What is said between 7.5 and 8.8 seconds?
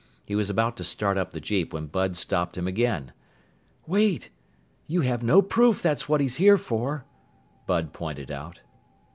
Bud pointed out.